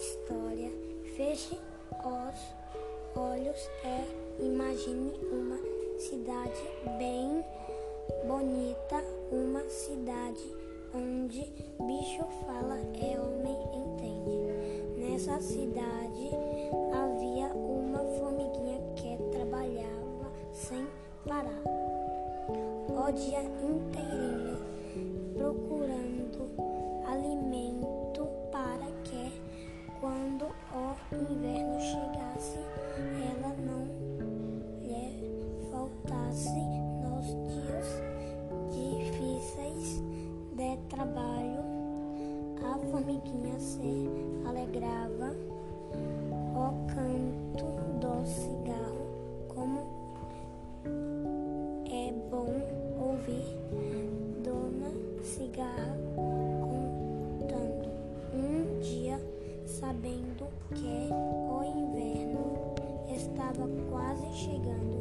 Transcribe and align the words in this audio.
história. 0.00 0.70
Feche 1.14 1.58
os 2.04 3.20
olhos 3.20 3.70
e 4.38 4.46
imagine 4.46 5.12
uma 5.30 5.58
cidade 5.98 6.62
bem 6.96 7.44
bonita, 8.26 9.04
uma 9.30 9.62
cidade 9.68 10.54
onde 10.94 11.42
bicho 11.86 12.24
fala 12.46 12.80
e 12.94 13.18
homem 13.18 13.58
entende. 13.74 14.40
Nessa 14.96 15.38
cidade 15.38 16.30
havia 16.94 17.48
uma 17.54 17.98
formiguinha 17.98 18.80
que 18.96 19.18
trabalhava 19.30 20.32
sem 20.50 20.86
parar 21.26 21.62
o 22.88 23.12
dia 23.12 23.42
inteirinho 23.42 24.58
procurando 25.34 26.29
formiguinha 43.30 43.58
se 43.58 44.08
alegrava 44.46 45.34
o 46.54 46.86
canto 46.86 47.64
do 48.00 48.26
cigarro, 48.26 49.06
como 49.48 49.80
é 51.90 52.12
bom 52.30 52.50
ouvir 52.98 53.56
Dona 54.42 54.90
Cigarra 55.22 55.96
contando 56.24 57.88
um 58.34 58.80
dia, 58.80 59.20
sabendo 59.66 60.48
que 60.74 61.10
o 61.12 61.62
inverno 61.64 62.74
estava 63.14 63.68
quase 63.90 64.26
chegando. 64.34 65.00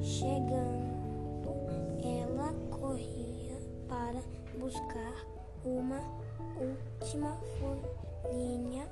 Chegando, 0.00 1.50
ela 2.02 2.54
corria 2.70 3.58
para 3.88 4.22
buscar 4.58 5.26
uma 5.64 6.00
última 6.60 7.36
folhinha 7.58 8.86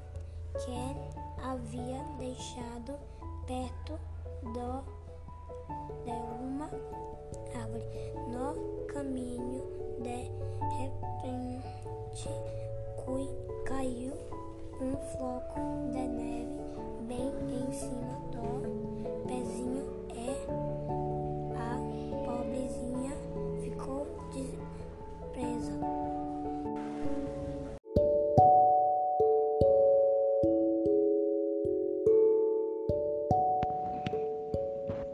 que 0.55 1.43
havia 1.43 2.03
deixado 2.19 2.99
perto 3.47 3.99
do, 4.43 4.85
de 6.05 6.13
uma 6.41 6.71
árvore. 7.55 7.85
No 8.29 8.87
caminho, 8.87 9.63
de 10.03 10.31
repente, 10.79 12.31
caiu 13.67 14.15
um 14.81 14.97
floco 15.13 15.61
de 15.93 16.07
neve 16.09 16.47
bem 17.07 17.33
em 17.51 17.73
cima 17.73 18.19
do 18.33 18.66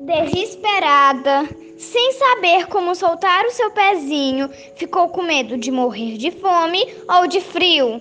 Desesperada, 0.05 1.49
sem 1.79 2.13
saber 2.15 2.67
como 2.67 2.93
soltar 2.93 3.45
o 3.45 3.53
seu 3.53 3.71
pezinho, 3.71 4.51
ficou 4.75 5.09
com 5.09 5.23
medo 5.23 5.57
de 5.57 5.71
morrer 5.71 6.17
de 6.17 6.33
fome 6.33 6.85
ou 7.09 7.29
de 7.29 7.41
frio. 7.41 8.01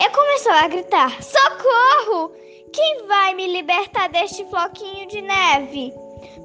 E 0.00 0.10
começou 0.10 0.50
a 0.50 0.66
gritar: 0.66 1.22
Socorro! 1.22 2.32
Quem 2.72 3.06
vai 3.06 3.34
me 3.34 3.46
libertar 3.46 4.08
deste 4.08 4.44
floquinho 4.46 5.06
de 5.06 5.22
neve? 5.22 5.94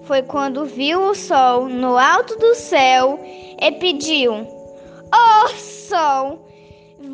Foi 0.03 0.21
quando 0.21 0.63
viu 0.63 1.01
o 1.09 1.15
sol 1.15 1.67
no 1.67 1.97
alto 1.97 2.37
do 2.37 2.53
céu 2.53 3.19
e 3.59 3.71
pediu: 3.71 4.47
Oh, 5.11 5.47
sol! 5.57 6.45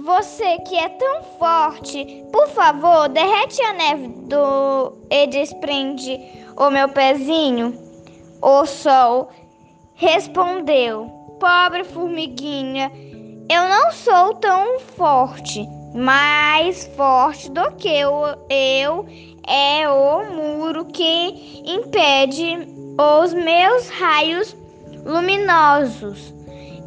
Você 0.03 0.57
que 0.67 0.75
é 0.75 0.89
tão 0.89 1.23
forte, 1.39 2.25
por 2.31 2.47
favor, 2.49 3.07
derrete 3.07 3.61
a 3.61 3.73
neve 3.73 4.07
do 4.07 4.97
e 5.09 5.27
desprende 5.27 6.38
o 6.59 6.69
meu 6.69 6.89
pezinho? 6.89 7.73
O 8.41 8.65
sol 8.65 9.29
respondeu: 9.95 11.07
Pobre 11.39 11.85
formiguinha, 11.85 12.91
eu 13.49 13.69
não 13.69 13.91
sou 13.91 14.35
tão 14.35 14.79
forte. 14.79 15.65
Mais 15.95 16.85
forte 16.95 17.49
do 17.49 17.71
que 17.71 17.87
eu, 17.87 18.13
eu 18.47 19.07
é 19.47 19.89
o 19.89 20.31
muro 20.31 20.85
que 20.85 21.63
impede 21.65 22.67
os 22.99 23.33
meus 23.33 23.89
raios 23.89 24.55
luminosos 25.03 26.31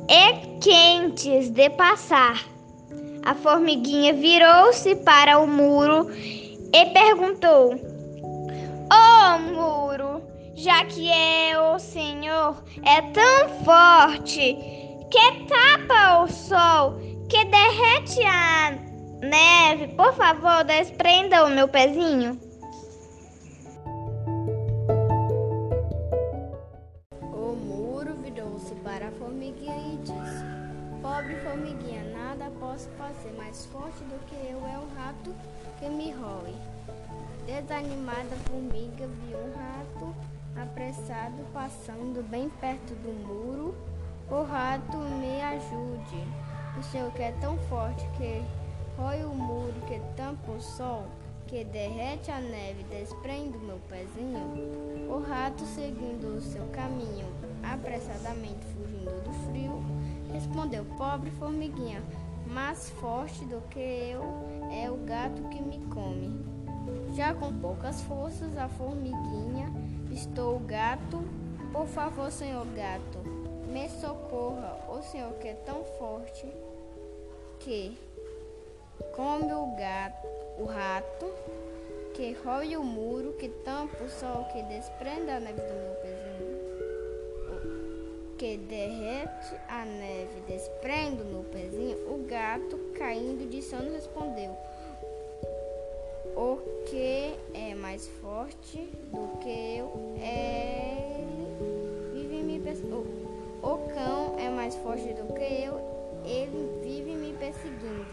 e 0.08 0.58
quentes 0.60 1.50
de 1.50 1.68
passar. 1.70 2.46
A 3.24 3.34
formiguinha 3.34 4.12
virou-se 4.12 4.94
para 4.96 5.38
o 5.40 5.48
muro 5.48 6.08
e 6.72 6.86
perguntou: 6.92 7.91
Oh, 8.94 9.38
muro, 9.38 10.22
já 10.54 10.84
que 10.84 11.10
é 11.10 11.58
o 11.58 11.78
Senhor 11.78 12.62
é 12.84 13.00
tão 13.12 13.64
forte 13.64 14.54
que 15.10 15.46
tapa 15.48 16.22
o 16.22 16.28
sol, 16.28 16.98
que 17.26 17.42
derrete 17.46 18.22
a 18.26 18.72
neve, 19.26 19.88
por 19.94 20.12
favor, 20.12 20.62
desprenda 20.64 21.46
o 21.46 21.48
meu 21.48 21.68
pezinho. 21.68 22.38
O 27.22 27.56
muro 27.56 28.14
virou-se 28.22 28.74
para 28.84 29.08
a 29.08 29.12
formiguinha 29.12 29.78
e 29.78 29.96
disse: 30.02 30.44
Pobre 31.00 31.34
formiguinha, 31.36 32.04
nada 32.12 32.52
posso 32.60 32.90
fazer 32.98 33.32
mais 33.38 33.64
forte 33.66 34.04
do 34.04 34.18
que 34.26 34.34
eu 34.34 34.58
é 34.66 34.76
o 34.76 34.86
rato 34.96 35.34
que 35.78 35.88
me 35.88 36.12
roe. 36.12 36.71
Desanimada, 37.46 38.36
formiga 38.48 39.08
viu 39.08 39.36
um 39.36 39.52
rato 39.56 40.14
apressado 40.56 41.44
passando 41.52 42.22
bem 42.28 42.48
perto 42.48 42.94
do 42.94 43.12
muro. 43.26 43.74
O 44.30 44.42
rato 44.44 44.96
me 44.96 45.42
ajude. 45.42 46.24
O 46.78 46.82
senhor 46.84 47.12
que 47.12 47.22
é 47.22 47.32
tão 47.40 47.58
forte 47.68 48.06
que 48.16 48.42
rói 48.96 49.24
o 49.24 49.34
muro, 49.34 49.74
que 49.88 50.00
tampa 50.16 50.52
o 50.52 50.60
sol, 50.60 51.04
que 51.48 51.64
derrete 51.64 52.30
a 52.30 52.40
neve, 52.40 52.84
desprende 52.84 53.58
o 53.58 53.60
meu 53.60 53.80
pezinho. 53.88 55.10
O 55.10 55.20
rato, 55.20 55.64
seguindo 55.64 56.36
o 56.36 56.40
seu 56.40 56.64
caminho, 56.68 57.26
apressadamente 57.62 58.64
fugindo 58.66 59.24
do 59.24 59.32
frio, 59.50 59.82
respondeu: 60.32 60.84
Pobre 60.96 61.30
formiguinha, 61.32 62.02
mais 62.46 62.88
forte 62.90 63.44
do 63.46 63.60
que 63.68 63.80
eu 63.80 64.22
é 64.70 64.88
o 64.88 64.96
gato 64.98 65.42
que 65.48 65.60
me 65.60 65.78
come. 65.86 66.61
Já 67.14 67.34
com 67.34 67.52
poucas 67.52 68.00
forças, 68.02 68.56
a 68.56 68.68
formiguinha, 68.68 69.70
estou 70.10 70.58
gato. 70.60 71.22
Por 71.72 71.86
favor, 71.86 72.30
senhor 72.30 72.66
gato, 72.74 73.18
me 73.68 73.88
socorra. 73.88 74.78
O 74.88 75.02
senhor 75.02 75.32
que 75.34 75.48
é 75.48 75.54
tão 75.54 75.84
forte 75.98 76.46
que 77.60 77.98
come 79.14 79.52
o 79.52 79.76
gato, 79.76 80.26
o 80.58 80.64
rato, 80.64 81.26
que 82.14 82.32
rói 82.44 82.76
o 82.76 82.82
muro, 82.82 83.32
que 83.34 83.48
tampa 83.48 84.02
o 84.04 84.08
sol, 84.08 84.44
que 84.52 84.62
desprende 84.62 85.30
a 85.30 85.40
neve 85.40 85.60
do 85.60 85.74
meu 85.74 85.94
pezinho, 86.02 86.62
que 88.36 88.56
derrete 88.56 89.54
a 89.68 89.84
neve, 89.84 90.40
desprende 90.46 91.22
o 91.22 91.26
meu 91.26 91.44
pezinho. 91.44 91.96
O 92.12 92.24
gato, 92.26 92.78
caindo 92.94 93.48
de 93.48 93.62
sono, 93.62 93.92
respondeu: 93.92 94.56
o 96.36 96.58
que 96.92 97.34
é 97.54 97.74
mais 97.74 98.06
forte 98.20 98.86
do 99.10 99.38
que 99.38 99.78
eu, 99.78 100.14
ele 100.18 102.12
vive 102.12 102.42
me 102.42 102.60
perseguindo. 102.60 103.06
O 103.62 103.78
cão 103.94 104.38
é 104.38 104.50
mais 104.50 104.74
forte 104.74 105.14
do 105.14 105.32
que 105.32 105.40
eu, 105.40 105.80
ele 106.22 106.70
vive 106.82 107.14
me 107.14 107.32
perseguindo. 107.32 108.04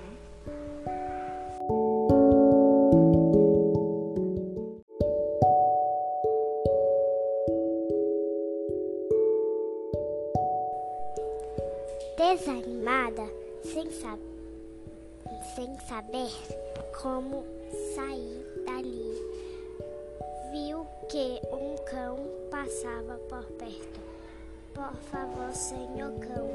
Desanimada, 12.17 13.29
sem, 13.61 13.91
sab 13.91 14.19
sem 15.53 15.77
saber 15.81 16.31
como 17.01 17.58
passava 22.69 23.17
por 23.27 23.43
perto. 23.53 23.99
Por 24.75 24.93
favor, 25.11 25.51
senhor 25.51 26.13
cão, 26.19 26.47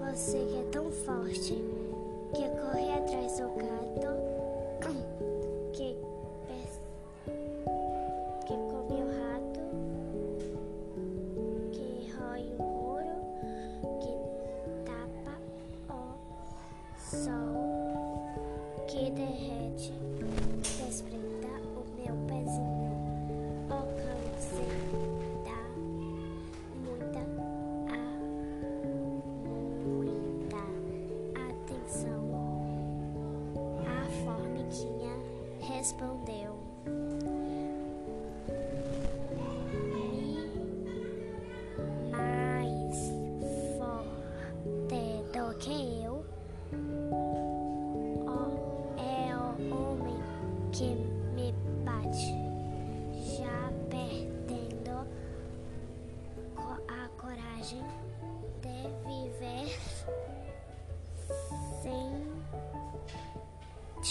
você 0.00 0.38
que 0.38 0.56
é 0.56 0.70
tão 0.72 0.90
forte, 0.90 1.62
que 2.32 2.48
corre 2.58 2.94
atrás 2.94 3.38
do 3.38 3.48
gato, 3.50 5.35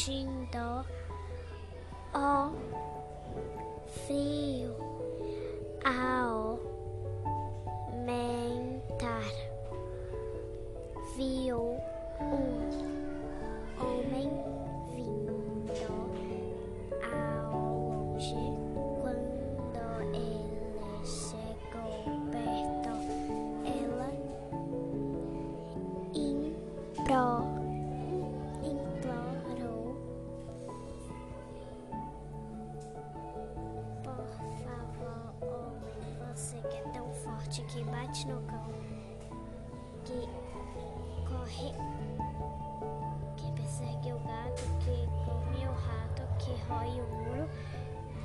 sentindo 0.06 0.86
o 2.14 2.52
frio 4.06 4.76
ao 5.84 6.35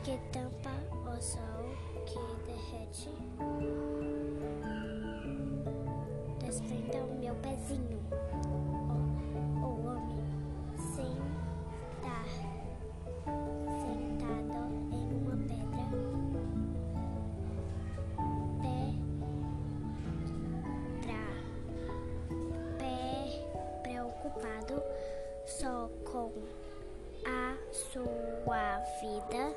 que 0.02 0.18
tampa 0.32 0.70
o 1.06 1.20
sol, 1.20 1.64
que 2.06 2.18
derrete. 2.46 3.10
Desprenda 6.38 7.04
o 7.04 7.18
meu 7.18 7.34
pezinho. 7.36 8.00
O, 8.48 9.66
o 9.66 9.86
homem 9.86 10.24
sentar, 10.94 12.24
sentado 13.82 14.58
em 14.90 15.12
uma 15.12 15.36
pedra, 15.46 15.84
pedra 21.02 21.22
pé 22.78 22.98
preocupado 23.82 24.82
só 25.46 25.90
com 26.10 26.32
a 27.26 27.56
sua 27.70 28.78
vida, 29.00 29.54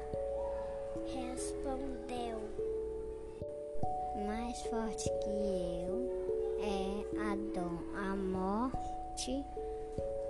respondeu: 1.14 2.40
Mais 4.26 4.62
forte 4.64 5.10
que 5.24 5.30
eu 5.30 5.96
é 6.60 7.32
a 7.32 7.36
dor, 7.54 7.80
a 7.96 8.16
morte 8.16 9.44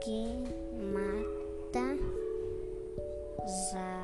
que 0.02 0.28
mata 0.74 1.98
já 3.72 4.03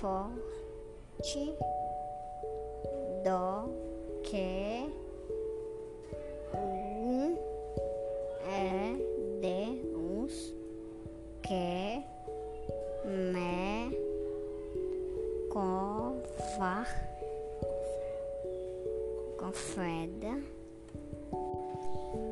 forte 0.00 1.54
do 3.22 3.68
que 4.22 4.90
um 6.54 7.36
é 8.46 8.96
de 9.42 9.94
uns 9.94 10.54
que 11.42 12.02
me 13.04 13.94
covar 15.50 16.88
confeda 19.38 20.42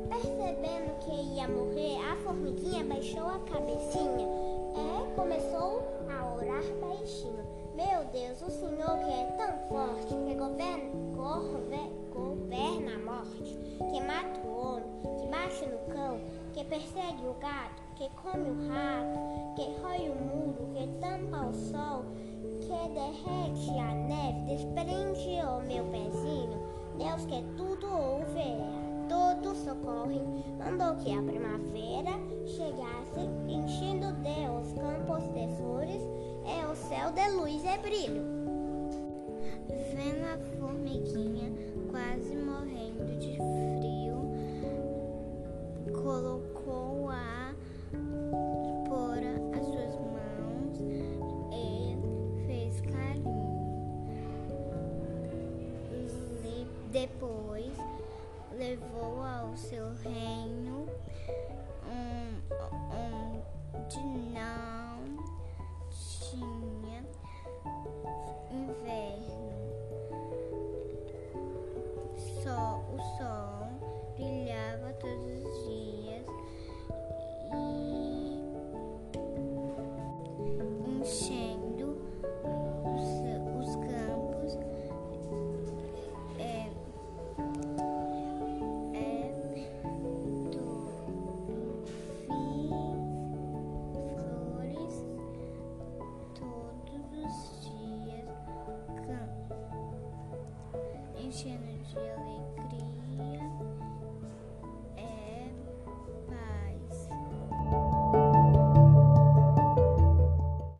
Percebendo 0.09 0.99
que 1.05 1.11
ia 1.11 1.47
morrer, 1.47 1.97
a 2.11 2.15
formiguinha 2.17 2.83
baixou 2.83 3.27
a 3.27 3.39
cabecinha 3.39 4.27
e 4.75 5.15
começou 5.15 5.83
a 6.09 6.35
orar 6.35 6.63
baixinho. 6.81 7.48
Meu 7.79 8.03
Deus, 8.11 8.41
o 8.41 8.49
Senhor 8.49 8.99
que 8.99 9.09
é 9.09 9.23
tão 9.37 9.57
forte, 9.69 10.13
que 10.13 10.35
governa, 10.35 10.91
governa, 11.15 11.89
governa 12.11 12.95
a 12.95 12.99
morte, 12.99 13.57
que 13.89 14.01
mata 14.01 14.41
o 14.45 14.51
homem, 14.59 14.83
que 15.17 15.27
bate 15.27 15.65
no 15.65 15.95
cão, 15.95 16.19
que 16.51 16.65
persegue 16.65 17.25
o 17.25 17.35
gato, 17.35 17.81
que 17.95 18.09
come 18.21 18.49
o 18.49 18.67
rato, 18.67 19.55
que 19.55 19.63
rói 19.81 20.09
o 20.09 20.15
muro, 20.15 20.67
que 20.73 20.87
tampa 20.99 21.45
o 21.45 21.53
sol, 21.53 22.03
que 22.59 22.67
derrete 22.67 23.79
a 23.79 23.95
neve, 23.95 24.57
desprende 24.57 25.39
o 25.47 25.61
meu 25.61 25.85
pezinho. 25.85 26.59
Deus 26.97 27.25
que 27.27 27.41
tudo 27.55 27.87
ouve, 27.87 28.57
todos 29.07 29.57
socorre, 29.59 30.19
mandou 30.57 30.97
que 30.97 31.17
a 31.17 31.21
primavera 31.21 32.11
chegasse, 32.45 33.21
enchendo 33.47 34.11
de 34.21 34.49
os 34.49 34.73
campos 34.73 35.23
de 35.29 35.47
flores, 35.55 36.03
céu 36.89 37.11
de 37.11 37.29
luz 37.29 37.63
e 37.63 37.77
brilho. 37.77 38.23
Vendo 39.93 40.25
a 40.25 40.39
formiguinha 40.57 41.51